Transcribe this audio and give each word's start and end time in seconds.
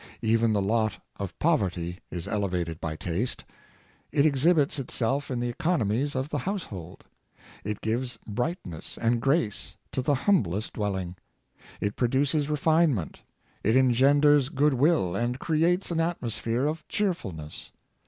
Even 0.23 0.51
the 0.51 0.63
lot 0.63 0.97
of 1.17 1.37
poverty 1.37 1.99
is 2.09 2.27
elevated 2.27 2.79
by 2.81 2.95
taste. 2.95 3.45
It 4.11 4.25
exhibits 4.25 4.79
itself 4.79 5.29
in 5.29 5.39
the 5.39 5.49
economies 5.49 6.15
of 6.15 6.29
the 6.29 6.39
household. 6.39 7.03
It 7.63 7.81
gives 7.81 8.17
brightness 8.27 8.97
and 8.97 9.21
grace 9.21 9.77
to 9.91 10.01
the 10.01 10.15
humblest 10.15 10.73
dwelling. 10.73 11.17
It 11.79 11.95
pro 11.97 12.07
duces 12.07 12.49
refinement, 12.49 13.21
it 13.63 13.75
engenders 13.75 14.49
good 14.49 14.73
will, 14.73 15.15
and 15.15 15.37
creates 15.37 15.91
an 15.91 15.99
atmosphere 15.99 16.65
of 16.65 16.83
cheerfulness. 16.87 17.71